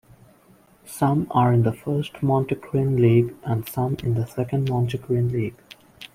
Some 0.87 1.27
are 1.29 1.53
in 1.53 1.61
the 1.61 1.71
First 1.73 2.23
Montenegrin 2.23 2.95
league 2.99 3.35
and 3.43 3.69
some 3.69 3.97
in 4.01 4.15
the 4.15 4.25
Second 4.25 4.67
Montenegrin 4.67 5.31
league. 5.31 5.53